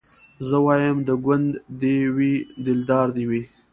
زه 0.47 0.57
وايم 0.65 0.97
د 1.07 1.09
ګوند 1.25 1.49
دي 1.81 1.97
وي 2.15 2.33
دلدار 2.65 3.07
دي 3.15 3.25
وي 3.29 3.41